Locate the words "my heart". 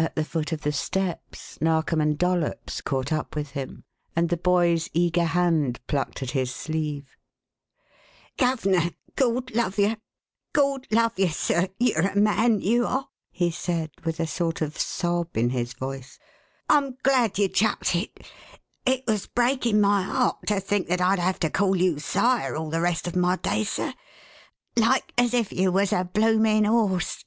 19.80-20.46